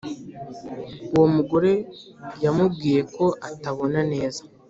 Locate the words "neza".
4.11-4.41